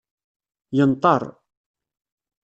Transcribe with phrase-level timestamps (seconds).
[0.77, 1.21] Yenṭer.